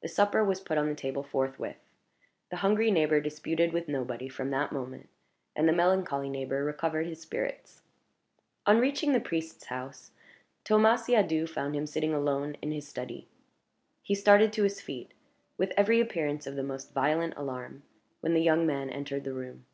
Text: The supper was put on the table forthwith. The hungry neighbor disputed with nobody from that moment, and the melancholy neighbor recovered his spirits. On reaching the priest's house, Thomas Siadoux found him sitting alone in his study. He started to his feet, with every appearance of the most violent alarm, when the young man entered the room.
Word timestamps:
The 0.00 0.06
supper 0.06 0.44
was 0.44 0.60
put 0.60 0.78
on 0.78 0.86
the 0.88 0.94
table 0.94 1.24
forthwith. 1.24 1.78
The 2.50 2.58
hungry 2.62 2.88
neighbor 2.92 3.20
disputed 3.20 3.72
with 3.72 3.88
nobody 3.88 4.28
from 4.28 4.50
that 4.50 4.70
moment, 4.70 5.08
and 5.56 5.68
the 5.68 5.72
melancholy 5.72 6.30
neighbor 6.30 6.62
recovered 6.64 7.06
his 7.08 7.20
spirits. 7.20 7.82
On 8.64 8.78
reaching 8.78 9.10
the 9.12 9.18
priest's 9.18 9.64
house, 9.64 10.12
Thomas 10.62 11.06
Siadoux 11.08 11.48
found 11.48 11.74
him 11.74 11.88
sitting 11.88 12.14
alone 12.14 12.56
in 12.62 12.70
his 12.70 12.86
study. 12.86 13.26
He 14.02 14.14
started 14.14 14.52
to 14.52 14.62
his 14.62 14.80
feet, 14.80 15.10
with 15.58 15.72
every 15.76 16.00
appearance 16.00 16.46
of 16.46 16.54
the 16.54 16.62
most 16.62 16.92
violent 16.94 17.34
alarm, 17.36 17.82
when 18.20 18.34
the 18.34 18.42
young 18.42 18.68
man 18.68 18.88
entered 18.88 19.24
the 19.24 19.34
room. 19.34 19.66